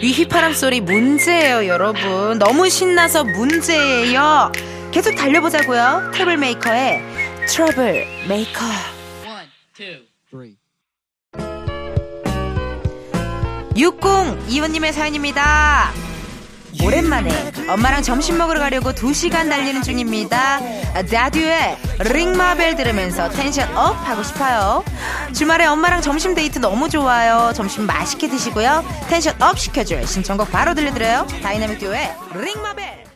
[0.00, 2.38] 위 휘파람 소리 문제예요, 여러분.
[2.38, 4.50] 너무 신나서 문제예요.
[4.92, 6.10] 계속 달려보자고요.
[6.14, 7.02] 트러블 메이커의
[7.46, 8.64] 트러블 메이커.
[9.78, 10.56] 1, 2, 3.
[13.76, 15.92] 6025님의 사연입니다.
[16.82, 20.60] 오랜만에 엄마랑 점심 먹으러 가려고 2시간 달리는 중입니다.
[21.10, 24.82] 다듀의 Ring My Bell 들으면서 텐션 up 하고 싶어요.
[25.34, 27.52] 주말에 엄마랑 점심 데이트 너무 좋아요.
[27.54, 28.84] 점심 맛있게 드시고요.
[29.08, 31.26] 텐션 up 시켜줄 신청곡 바로 들려드려요.
[31.42, 33.09] 다이나믹 듀오의 Ring My Bell.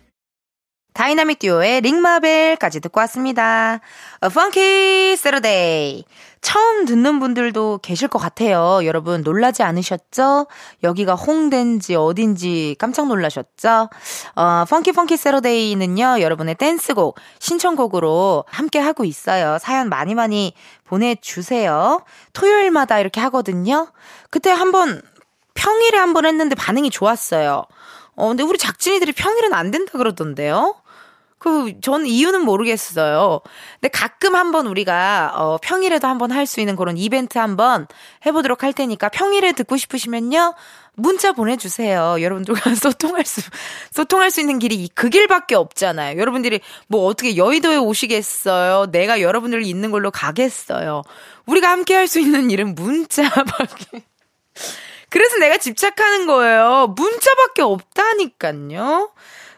[0.95, 3.81] 다이나믹 듀오의 Ring My Bell까지 듣고 왔습니다.
[4.23, 6.05] A Funky Saturday.
[6.41, 8.81] 처음 듣는 분들도 계실 것 같아요.
[8.85, 10.47] 여러분 놀라지 않으셨죠?
[10.85, 13.89] 여기가 홍대인지 어딘지 깜짝 놀라셨죠?
[14.37, 19.59] 어, funky funky Saturday는요, 여러분의 댄스곡, 신청곡으로 함께 하고 있어요.
[19.61, 20.53] 사연 많이 많이
[20.85, 22.05] 보내주세요.
[22.35, 23.89] 토요일마다 이렇게 하거든요.
[24.31, 25.03] 그때 한번
[25.55, 27.65] 평일에 한번 했는데 반응이 좋았어요.
[28.17, 30.77] 어, 근데 우리 작진이들이 평일은 안 된다 그러던데요?
[31.45, 33.41] 그, 전 이유는 모르겠어요.
[33.79, 37.87] 근데 가끔 한번 우리가, 어, 평일에도 한번 할 수 있는 그런 이벤트 한번
[38.25, 40.55] 해보도록 할 테니까 평일에 듣고 싶으시면요.
[40.95, 42.17] 문자 보내주세요.
[42.23, 43.43] 여러분들과 소통할 수,
[43.93, 46.19] 소통할 수 있는 길이 그 길밖에 없잖아요.
[46.19, 48.87] 여러분들이 뭐 어떻게 여의도에 오시겠어요?
[48.91, 51.03] 내가 여러분들 있는 걸로 가겠어요.
[51.45, 54.03] 우리가 함께 할 수 있는 일은 문자밖에.
[55.11, 56.95] 그래서 내가 집착하는 거예요.
[56.97, 59.11] 문자밖에 없다니까요.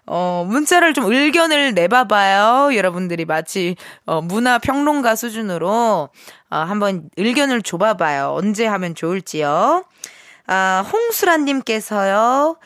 [0.07, 2.77] 어, 문자를 좀 의견을 내봐봐요.
[2.77, 6.09] 여러분들이 마치, 어, 문화 평론가 수준으로,
[6.51, 8.33] 어, 한번 의견을 줘봐봐요.
[8.35, 9.85] 언제 하면 좋을지요.
[10.47, 12.57] 아, 홍수란님께서요.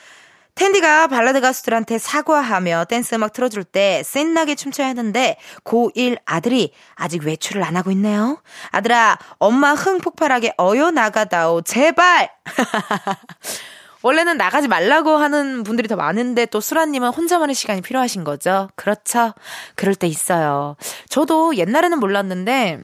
[0.54, 7.62] 텐디가 발라드 가수들한테 사과하며 댄스 음악 틀어줄 때 센나게 춤춰야 하는데 고1 아들이 아직 외출을
[7.62, 8.42] 안 하고 있네요.
[8.70, 11.62] 아들아, 엄마 흥 폭발하게 어여 나가다오.
[11.62, 12.30] 제발!
[14.02, 18.68] 원래는 나가지 말라고 하는 분들이 더 많은데 또 수라님은 혼자만의 시간이 필요하신 거죠.
[18.74, 19.34] 그렇죠.
[19.74, 20.76] 그럴 때 있어요.
[21.08, 22.80] 저도 옛날에는 몰랐는데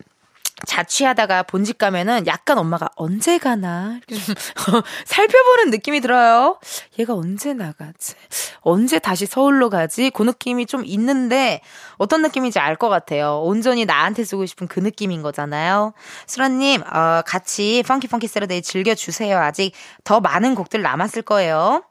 [0.64, 4.00] 자취하다가 본집 가면은 약간 엄마가 언제 가나
[5.04, 6.58] 살펴보는 느낌이 들어요.
[6.98, 8.14] 얘가 언제 나가지?
[8.60, 10.10] 언제 다시 서울로 가지?
[10.10, 11.60] 그 느낌이 좀 있는데
[11.98, 13.40] 어떤 느낌인지 알 것 같아요.
[13.42, 15.94] 온전히 나한테 쓰고 싶은 그 느낌인 거잖아요.
[16.26, 19.38] 수라님, 어, 같이 funky, funky Saturday 즐겨주세요.
[19.38, 19.72] 아직
[20.04, 21.82] 더 많은 곡들 남았을 거예요.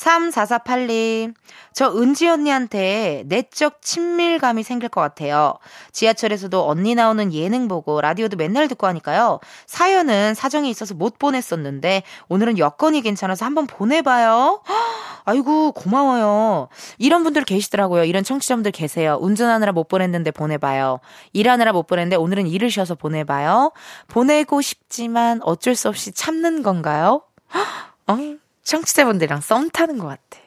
[0.00, 1.34] 3448님,
[1.74, 5.54] 저 은지 언니한테 내적 친밀감이 생길 것 같아요.
[5.92, 9.40] 지하철에서도 언니 나오는 예능 보고 라디오도 맨날 듣고 하니까요.
[9.66, 14.62] 사연은 사정이 있어서 못 보냈었는데 오늘은 여건이 괜찮아서 한번 보내봐요.
[15.24, 16.68] 아이고, 고마워요.
[16.96, 18.04] 이런 분들 계시더라고요.
[18.04, 19.18] 이런 청취자분들 계세요.
[19.20, 21.00] 운전하느라 못 보냈는데 보내봐요.
[21.34, 23.72] 일하느라 못 보냈는데 오늘은 일을 쉬어서 보내봐요.
[24.08, 27.22] 보내고 싶지만 어쩔 수 없이 참는 건가요?
[28.06, 28.16] 어?
[28.62, 30.40] 청취자분들이랑 썸 타는 것 같아.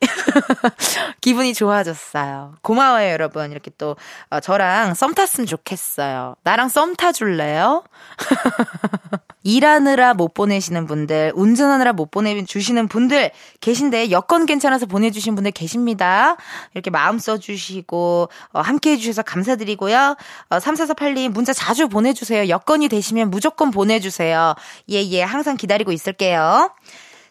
[1.20, 2.54] 기분이 좋아졌어요.
[2.62, 3.50] 고마워요, 여러분.
[3.50, 3.96] 이렇게 또,
[4.30, 6.36] 어, 저랑 썸 탔으면 좋겠어요.
[6.42, 7.84] 나랑 썸 타줄래요?
[9.42, 16.36] 일하느라 못 보내시는 분들, 운전하느라 못 보내주시는 분들 계신데, 여건 괜찮아서 보내주신 분들 계십니다.
[16.74, 20.16] 이렇게 마음 써주시고, 어, 함께 해주셔서 감사드리고요.
[20.50, 22.48] 어, 3448님, 문자 자주 보내주세요.
[22.48, 24.54] 여건이 되시면 무조건 보내주세요.
[24.90, 26.70] 예, 예, 항상 기다리고 있을게요.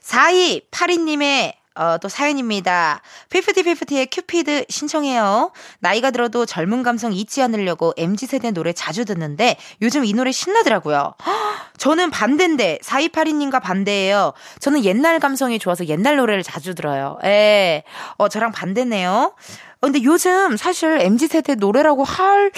[0.06, 3.02] 4282님의 어, 또 사연입니다.
[3.30, 5.52] 피프티 피프티의 큐피드 신청해요.
[5.80, 11.16] 나이가 들어도 젊은 감성 잊지 않으려고 MZ세대 노래 자주 듣는데 요즘 이 노래 신나더라고요.
[11.78, 14.32] 저는 반대인데 4282님과 반대예요.
[14.60, 17.20] 저는 옛날 감성이 좋아서 옛날 노래를 자주 들어요.
[17.26, 17.84] 예.
[18.18, 19.12] 어, 저랑 반대네요.
[19.12, 19.36] 어,
[19.82, 22.52] 근데 요즘 사실 MZ세대 노래라고 할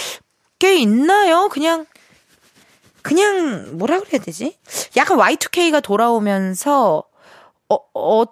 [0.60, 1.49] 게 있나요?
[1.49, 1.86] 그냥
[3.03, 4.57] 그냥 뭐라 그래야 되지?
[4.97, 7.03] 약간 Y2K가 돌아오면서
[7.69, 8.25] 어, 어,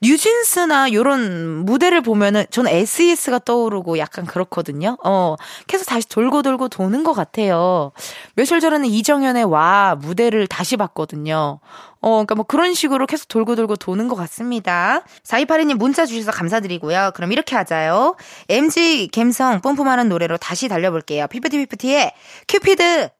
[0.00, 4.96] 뉴진스나 요런 무대를 보면은 저는 SES가 떠오르고 약간 그렇거든요.
[5.04, 7.92] 어, 계속 다시 돌고 돌고 도는 것 같아요.
[8.34, 11.60] 며칠 전에는 이정현의 와 무대를 다시 봤거든요.
[12.00, 15.04] 어, 그러니까 뭐 그런 식으로 계속 돌고 돌고 도는 것 같습니다.
[15.24, 17.12] 4282님 문자 주셔서 감사드리고요.
[17.14, 18.16] 그럼 이렇게 하자요.
[18.48, 21.26] MZ 갬성 뿜뿜하는 노래로 다시 달려볼게요.
[21.28, 22.12] 피프티 피프티의
[22.48, 23.10] 큐피드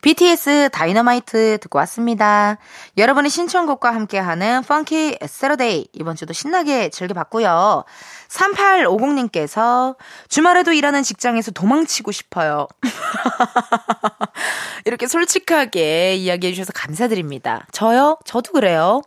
[0.00, 2.56] BTS 다이너마이트 듣고 왔습니다.
[2.96, 7.84] 여러분의 신청곡과 함께하는 funky Saturday 이번 주도 신나게 즐겨봤고요.
[8.28, 9.96] 3850님께서
[10.28, 12.68] 주말에도 일하는 직장에서 도망치고 싶어요.
[14.84, 17.66] 이렇게 솔직하게 이야기해 주셔서 감사드립니다.
[17.72, 18.18] 저요?
[18.24, 19.02] 저도 그래요.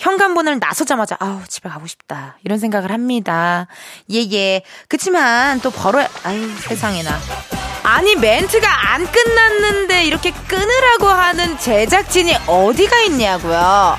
[0.00, 3.66] 현관문을 나서자마자 아우 집에 가고 싶다 이런 생각을 합니다.
[4.10, 4.32] 예예.
[4.32, 4.62] 예.
[4.88, 7.63] 그치만 또 벌어야 아유 세상에나.
[7.84, 13.98] 아니 멘트가 안 끝났는데 이렇게 끊으라고 하는 제작진이 어디가 있냐고요.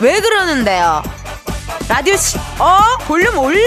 [0.00, 1.02] 왜 그러는데요?
[1.88, 2.78] 라디오 씨, 어?
[3.06, 3.66] 볼륨 올려?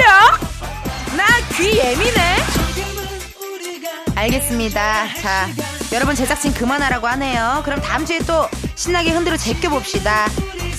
[1.17, 1.25] 나
[1.55, 2.37] 귀 예민해?
[4.15, 5.07] 알겠습니다.
[5.21, 5.47] 자,
[5.91, 7.61] 여러분 제작진 그만하라고 하네요.
[7.65, 10.27] 그럼 다음 주에 또 신나게 흔들어 제껴봅시다.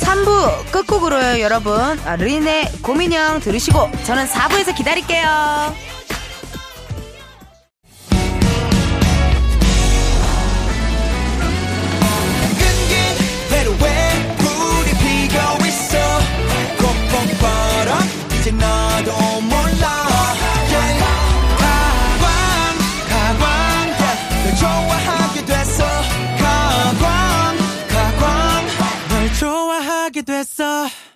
[0.01, 2.01] 3부 끝곡으로요, 여러분.
[2.07, 5.75] 아, 르인의 고민형 들으시고 저는 4부에서 기다릴게요.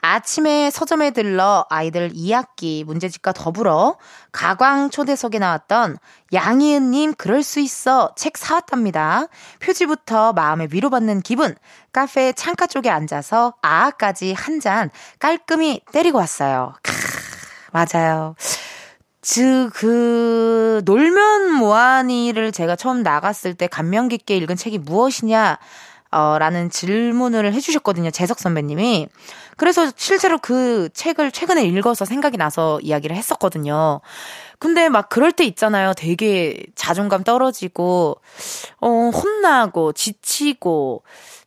[0.00, 3.96] 아침에 서점에 들러 아이들 2학기 문제집과 더불어
[4.32, 5.98] 가광 초대석에 나왔던
[6.32, 9.26] 양희은님 그럴 수 있어 책 사왔답니다.
[9.60, 11.54] 표지부터 마음에 위로받는 기분.
[11.92, 16.74] 카페 창가 쪽에 앉아서 아까지 한 잔 깔끔히 때리고 왔어요.
[16.82, 16.92] 크,
[17.72, 18.34] 맞아요.
[19.20, 25.58] 즉, 그, 놀면 뭐하니를 제가 처음 나갔을 때 감명 깊게 읽은 책이 무엇이냐,
[26.10, 28.10] 어, 라는 질문을 해주셨거든요.
[28.10, 29.08] 재석 선배님이.
[29.56, 34.00] 그래서 실제로 그 책을 최근에 읽어서 생각이 나서 이야기를 했었거든요.
[34.58, 35.92] 근데 막 그럴 때 있잖아요.
[35.94, 38.16] 되게 자존감 떨어지고,
[38.80, 41.02] 어, 혼나고, 지치고,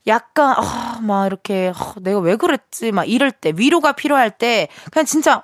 [0.07, 2.91] 약간, 어, 막 이렇게, 어, 내가 왜 그랬지?
[2.91, 5.41] 막 이럴 때, 위로가 필요할 때, 그냥 진짜,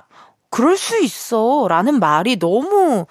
[0.50, 1.68] 그럴 수 있어.
[1.68, 3.06] 라는 말이 너무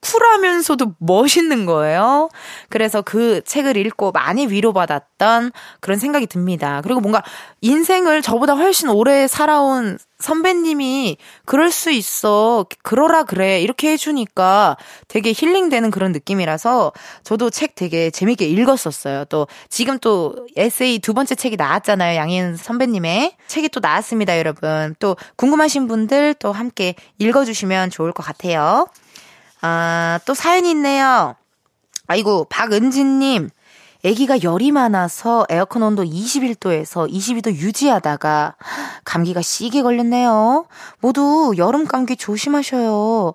[0.00, 2.28] 쿨하면서도 멋있는 거예요.
[2.68, 6.80] 그래서 그 책을 읽고 많이 위로받았던 그런 생각이 듭니다.
[6.82, 7.22] 그리고 뭔가
[7.60, 12.66] 인생을 저보다 훨씬 오래 살아온 선배님이 그럴 수 있어.
[12.82, 13.60] 그러라 그래.
[13.60, 19.26] 이렇게 해주니까 되게 힐링되는 그런 느낌이라서 저도 책 되게 재밌게 읽었었어요.
[19.26, 22.16] 또 지금 또 에세이 두 번째 책이 나왔잖아요.
[22.16, 24.94] 양인 선배님의 책이 또 나왔습니다, 여러분.
[24.98, 28.86] 또 궁금하신 분들 또 함께 읽어주시면 좋을 것 같아요.
[29.60, 31.34] 아, 또 사연이 있네요.
[32.06, 33.50] 아이고, 박은진님.
[34.04, 38.54] 아기가 열이 많아서 에어컨 온도 21도에서 22도 유지하다가
[39.04, 40.66] 감기가 시게 걸렸네요.
[41.00, 43.34] 모두 여름 감기 조심하셔요.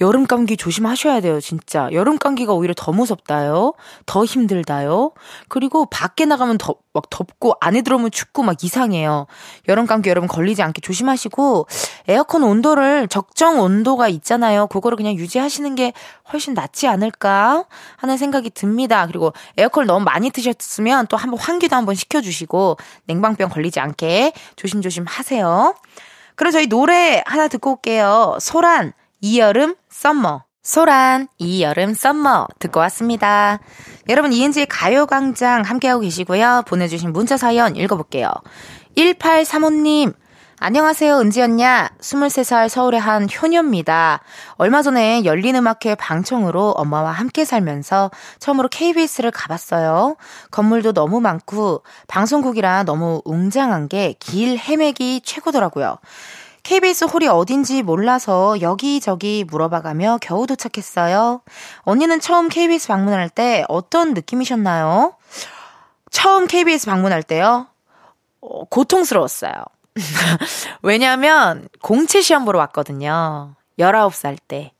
[0.00, 1.88] 여름 감기 조심하셔야 돼요, 진짜.
[1.92, 3.74] 여름 감기가 오히려 더 무섭다요.
[4.06, 5.12] 더 힘들다요.
[5.48, 9.26] 그리고 밖에 나가면 더, 막 덥고 안에 들어오면 춥고 막 이상해요.
[9.68, 11.66] 여름 감기 여러분 걸리지 않게 조심하시고
[12.08, 14.68] 에어컨 온도를 적정 온도가 있잖아요.
[14.68, 15.92] 그거를 그냥 유지하시는 게
[16.32, 19.06] 훨씬 낫지 않을까 하는 생각이 듭니다.
[19.06, 25.74] 그리고 에어컨을 너무 많이 트셨으면 또 한번 환기도 한번 시켜주시고 냉방병 걸리지 않게 조심조심 하세요.
[26.36, 28.38] 그럼 저희 노래 하나 듣고 올게요.
[28.40, 30.44] 소란 이 여름 Summer.
[30.62, 33.58] 소란, 이 여름 Summer 듣고 왔습니다.
[34.08, 36.62] 여러분 이은지의 가요광장 함께하고 계시고요.
[36.66, 38.30] 보내주신 문자 사연 읽어볼게요.
[38.96, 40.14] 1835님,
[40.58, 41.90] 안녕하세요, 은지 언냐.
[42.00, 44.20] 23살 서울의 한 효녀입니다.
[44.56, 50.16] 얼마 전에 열린음악회 방청으로 엄마와 함께 살면서 처음으로 KBS를 가봤어요.
[50.50, 55.98] 건물도 너무 많고 방송국이라 너무 웅장한 게 길 헤매기 최고더라고요.
[56.70, 61.42] KBS 홀이 어딘지 몰라서 여기저기 물어봐가며 겨우 도착했어요.
[61.80, 65.16] 언니는 처음 KBS 방문할 때 어떤 느낌이셨나요?
[66.12, 67.66] 처음 KBS 방문할 때요?
[68.40, 69.52] 어, 고통스러웠어요.
[70.82, 73.56] 왜냐면 공채 시험 보러 왔거든요.
[73.80, 74.70] 19살 때.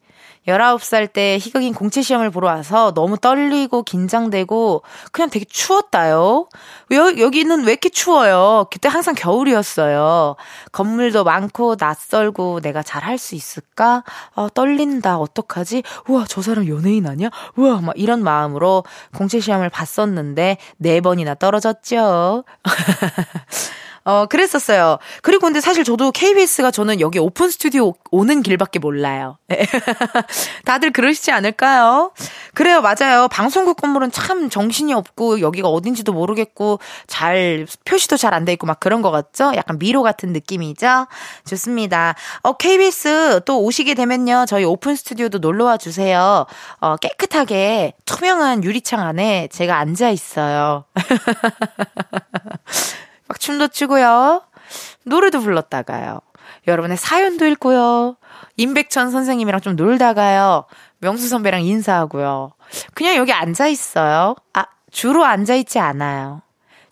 [0.50, 4.82] 19살 때 희극인 공채 시험을 보러 와서 너무 떨리고 긴장되고
[5.12, 6.48] 그냥 되게 추웠다요.
[6.92, 8.66] 여, 여기는 왜 이렇게 추워요?
[8.70, 10.36] 그때 항상 겨울이었어요.
[10.72, 14.04] 건물도 많고 낯설고 내가 잘 할 수 있을까?
[14.34, 15.18] 어, 떨린다.
[15.18, 15.82] 어떡하지?
[16.08, 17.30] 우와, 저 사람 연예인 아니야?
[17.56, 18.84] 우와, 막 이런 마음으로
[19.16, 22.44] 공채 시험을 봤었는데 네 번이나 떨어졌죠.
[24.04, 24.98] 어, 그랬었어요.
[25.22, 29.38] 그리고 근데 사실 저도 KBS가 저는 여기 오픈 스튜디오 오는 길밖에 몰라요.
[30.64, 32.12] 다들 그러시지 않을까요?
[32.54, 33.28] 그래요, 맞아요.
[33.28, 38.80] 방송국 건물은 참 정신이 없고 여기가 어딘지도 모르겠고 잘 표시도 잘 안 돼 있고 막
[38.80, 39.52] 그런 거 같죠?
[39.56, 41.06] 약간 미로 같은 느낌이죠?
[41.46, 42.14] 좋습니다.
[42.42, 44.46] 어, KBS 또 오시게 되면요.
[44.48, 46.46] 저희 오픈 스튜디오도 놀러 와 주세요.
[46.80, 50.84] 어, 깨끗하게 투명한 유리창 안에 제가 앉아 있어요.
[53.30, 54.42] 막 춤도 추고요.
[55.04, 56.20] 노래도 불렀다가요.
[56.66, 58.16] 여러분의 사연도 읽고요.
[58.56, 60.64] 임백천 선생님이랑 좀 놀다가요.
[60.98, 62.52] 명수 선배랑 인사하고요.
[62.92, 64.34] 그냥 여기 앉아 있어요.
[64.52, 66.42] 아, 주로 앉아 있지 않아요.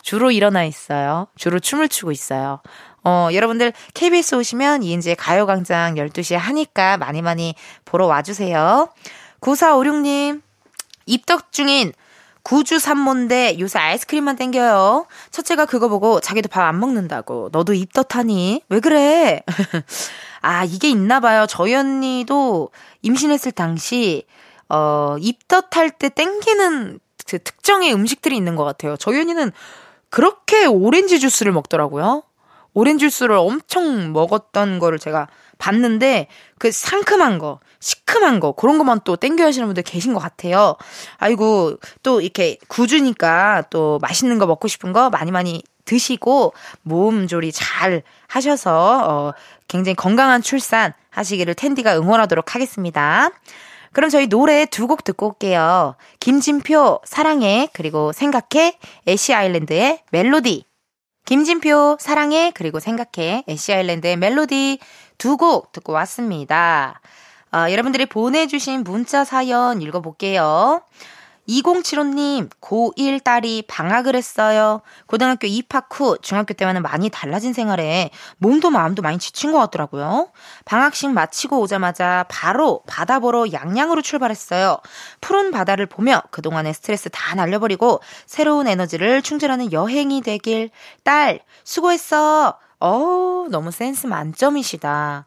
[0.01, 1.27] 주로 일어나 있어요.
[1.35, 2.61] 주로 춤을 추고 있어요.
[3.03, 8.87] 어, 여러분들 KBS 오시면 이은지의 가요광장 12시에 하니까 많이 많이 보러 와주세요.
[9.41, 10.41] 9456님,
[11.05, 11.91] 입덕 중인
[12.49, 15.05] 구주 산모인데 요새 아이스크림만 땡겨요.
[15.29, 17.49] 첫째가 그거 보고 자기도 밥 안 먹는다고.
[17.51, 18.63] 너도 입덧하니?
[18.69, 19.43] 왜 그래?
[20.41, 21.45] 아, 이게 있나 봐요.
[21.47, 22.71] 저희 언니도
[23.03, 24.25] 임신했을 당시,
[24.67, 28.97] 어, 입덧할 때 땡기는 그 특정의 음식들이 있는 것 같아요.
[28.97, 29.51] 저희 언니는
[30.09, 32.23] 그렇게 오렌지 주스를 먹더라고요.
[32.73, 35.27] 오렌지 주스를 엄청 먹었던 거를 제가
[35.59, 40.75] 봤는데, 그 상큼한 거, 시큼한 거 그런 것만 또 땡겨 하시는 분들 계신 것 같아요.
[41.17, 46.53] 아이고 또 이렇게 구주니까 또 맛있는 거 먹고 싶은 거 많이 많이 드시고
[46.83, 49.33] 몸 조리 잘 하셔서 어
[49.67, 53.31] 굉장히 건강한 출산 하시기를 텐디가 응원하도록 하겠습니다.
[53.93, 55.95] 그럼 저희 노래 두 곡 듣고 올게요.
[56.19, 60.65] 김진표 사랑해 그리고 생각해 애쉬 아일랜드의 멜로디.
[61.25, 64.79] 김진표 사랑해 그리고 생각해 애쉬 아일랜드의 멜로디
[65.19, 66.99] 두 곡 듣고 왔습니다.
[67.53, 70.81] 어, 여러분들이 보내주신 문자 사연 읽어볼게요.
[71.47, 74.81] 2075님, 고1 딸이 방학을 했어요.
[75.07, 80.29] 고등학교 입학 후 중학교 때와는 많이 달라진 생활에 몸도 마음도 많이 지친 것 같더라고요.
[80.65, 84.77] 방학식 마치고 오자마자 바로 바다 보러 양양으로 출발했어요.
[85.21, 90.69] 푸른 바다를 보며 그동안의 스트레스 다 날려버리고 새로운 에너지를 충전하는 여행이 되길.
[91.03, 92.59] 딸, 수고했어.
[92.81, 95.25] 어, 너무 센스 만점이시다.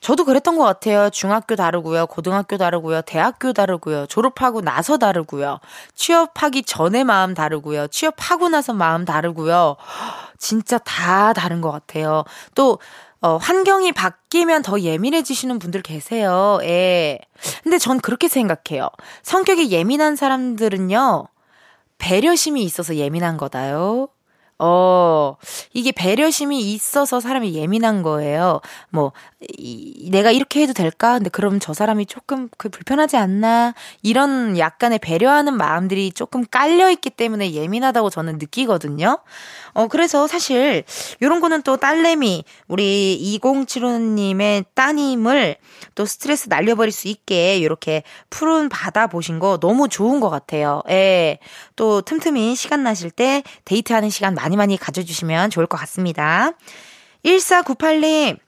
[0.00, 1.10] 저도 그랬던 것 같아요.
[1.10, 5.60] 중학교 다르고요, 고등학교 다르고요, 대학교 다르고요, 졸업하고 나서 다르고요,
[5.94, 9.76] 취업하기 전에 마음 다르고요, 취업하고 나서 마음 다르고요.
[10.38, 12.24] 진짜 다 다른 것 같아요.
[12.54, 12.78] 또,
[13.20, 16.58] 어, 환경이 바뀌면 더 예민해지시는 분들 계세요.
[16.62, 17.18] 예.
[17.62, 18.88] 근데 전 그렇게 생각해요.
[19.22, 21.26] 성격이 예민한 사람들은요,
[21.98, 24.08] 배려심이 있어서 예민한 거다요.
[24.58, 25.36] 어,
[25.74, 28.60] 이게 배려심이 있어서 사람이 예민한 거예요.
[28.88, 29.12] 뭐,
[29.58, 31.14] 이, 내가 이렇게 해도 될까?
[31.14, 33.74] 근데 그럼 저 사람이 조금 그 불편하지 않나?
[34.02, 39.18] 이런 약간의 배려하는 마음들이 조금 깔려있기 때문에 예민하다고 저는 느끼거든요.
[39.74, 40.84] 어, 그래서 사실,
[41.20, 45.56] 요런 거는 또 딸내미, 우리 2075님의 따님을
[45.94, 50.82] 또 스트레스 날려버릴 수 있게 이렇게 푸른 바다 보신 거 너무 좋은 것 같아요.
[50.88, 51.40] 예.
[51.74, 56.52] 또 틈틈이 시간 나실 때 데이트하는 시간 많이 많이 가져주시면 좋을 것 같습니다.
[57.24, 58.38] 1498님,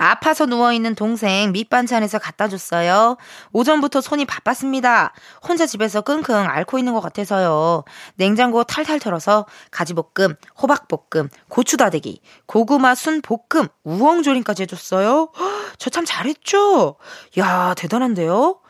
[0.00, 3.16] 아파서 누워있는 동생 밑반찬에서 갖다 줬어요.
[3.52, 5.12] 오전부터 손이 바빴습니다.
[5.46, 7.82] 혼자 집에서 끙끙 앓고 있는 것 같아서요.
[8.14, 15.32] 냉장고 탈탈 털어서 가지볶음, 호박볶음, 고추다대기, 고구마 순 볶음, 우엉조림까지 해줬어요.
[15.78, 16.94] 저 참 잘했죠?
[17.38, 18.60] 야, 대단한데요?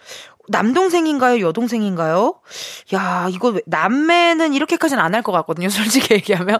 [0.49, 1.40] 남동생인가요?
[1.46, 2.34] 여동생인가요?
[2.94, 5.68] 야, 이거 남매는 이렇게까지는 안 할 것 같거든요.
[5.70, 6.59] 솔직히 얘기하면.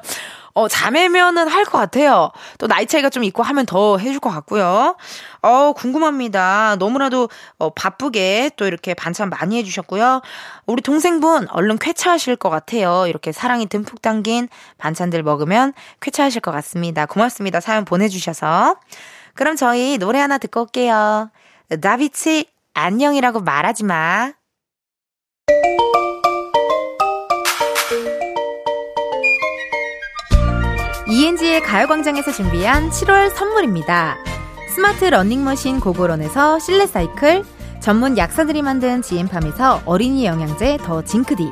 [0.55, 2.31] 어, 자매면은 할 것 같아요.
[2.59, 4.97] 또 나이 차이가 좀 있고 하면 더 해줄 것 같고요.
[5.43, 6.77] 어, 궁금합니다.
[6.79, 7.29] 너무나도
[7.59, 10.23] 어, 바쁘게 또 이렇게 반찬 많이 해주셨고요.
[10.67, 13.07] 우리 동생분 얼른 쾌차하실 것 같아요.
[13.07, 17.07] 이렇게 사랑이 듬뿍 담긴 반찬들 먹으면 쾌차하실 것 같습니다.
[17.07, 17.61] 고맙습니다.
[17.61, 18.77] 사연 보내주셔서.
[19.35, 21.31] 그럼 저희 노래 하나 듣고 올게요.
[21.81, 22.47] 다비치
[22.81, 24.33] 안녕이라고 말하지 마.
[31.09, 34.19] ENG의 가요광장에서 준비한 7월 선물입니다.
[34.73, 37.43] 스마트 러닝머신 고고런에서 실내 사이클,
[37.81, 41.51] 전문 약사들이 만든 지엠팜에서 어린이 영양제 더 징크디,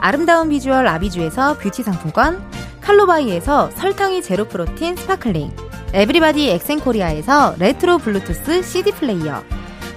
[0.00, 2.44] 아름다운 비주얼 아비주에서 뷰티 상품권,
[2.82, 5.56] 칼로바이에서 설탕이 제로 프로틴 sparkling,
[5.94, 9.42] everybody 엑센코리아에서 레트로 블루투스 CD 플레이어,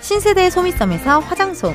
[0.09, 1.71] 신세대 소미섬에서 화장솜,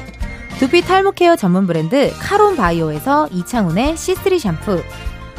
[0.59, 4.83] 두피 탈모 케어 전문 브랜드 카론 바이오에서 이창훈의 C3 샴푸,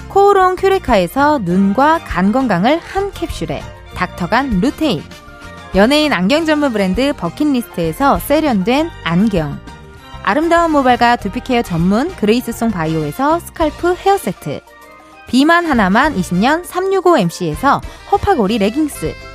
[0.07, 3.61] 코오롱 큐레카에서 눈과 간 건강을 한 캡슐에
[3.95, 5.03] 닥터간 루테인,
[5.75, 9.59] 연예인 안경 전문 브랜드 버킷리스트에서 세련된 안경,
[10.23, 14.61] 아름다운 모발과 두피 케어 전문 그레이스송 바이오에서 scalp 헤어 세트,
[15.27, 17.81] 비만 하나만 20년 365MC에서
[18.13, 19.34] 허파고리 레깅스,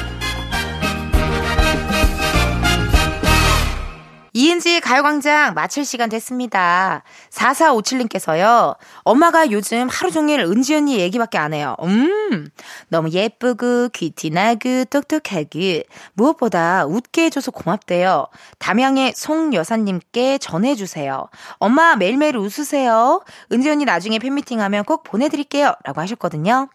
[4.61, 7.03] 이은지의 가요광장 마칠 시간 됐습니다.
[7.31, 11.75] 4457님께서요, 엄마가 요즘 하루 종일 은지 언니 얘기밖에 안 해요.
[11.81, 12.49] 음,
[12.87, 15.81] 너무 예쁘고, 귀티나고, 똑똑하고,
[16.13, 18.27] 무엇보다 웃게 해줘서 고맙대요.
[18.59, 21.27] 담양의 송 여사님께 전해주세요.
[21.57, 23.23] 엄마 매일매일 웃으세요.
[23.51, 25.73] 은지 언니 나중에 팬미팅 하면 꼭 보내드릴게요.
[25.83, 26.69] 라고 하셨거든요.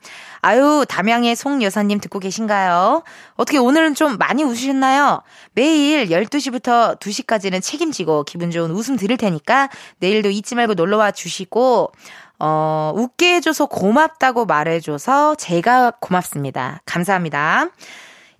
[0.46, 3.02] 아유, 담양의 송 여사님 듣고 계신가요?
[3.34, 5.22] 어떻게 오늘은 좀 많이 웃으셨나요?
[5.54, 11.90] 매일 12시부터 2시까지는 책임지고 기분 좋은 웃음 드릴 테니까 내일도 잊지 말고 놀러와 주시고,
[12.38, 16.80] 어, 웃게 해줘서 고맙다고 말해줘서 제가 고맙습니다.
[16.86, 17.70] 감사합니다.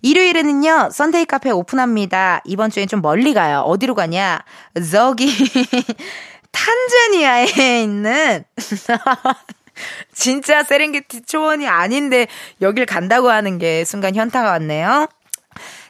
[0.01, 2.39] 일요일에는요, Sunday 카페 오픈합니다.
[2.45, 3.63] 이번 주엔 좀 멀리 가요.
[3.65, 4.45] 어디로 가냐?
[4.89, 5.27] 저기,
[6.53, 8.45] 탄자니아에 있는,
[10.13, 12.27] 진짜 세렝게티 초원이 아닌데
[12.61, 15.07] 여길 간다고 하는 게 순간 현타가 왔네요.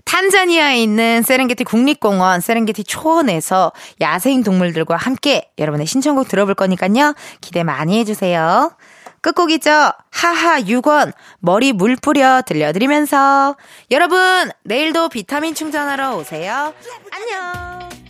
[0.05, 7.13] 탄자니아에 있는 세렝게티 국립공원 세렝게티 초원에서 야생 동물들과 함께 여러분의 신청곡 들어볼 거니까요.
[7.41, 8.71] 기대 많이 해주세요.
[9.21, 9.69] 끝곡이죠.
[10.11, 13.57] 하하 6원 머리 물 뿌려 들려드리면서
[13.91, 16.73] 여러분 내일도 비타민 충전하러 오세요.
[17.11, 18.06] 안녕.